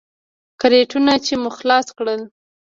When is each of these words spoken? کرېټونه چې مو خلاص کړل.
کرېټونه 0.61 1.13
چې 1.25 1.33
مو 1.41 1.49
خلاص 1.57 1.87
کړل. 1.97 2.21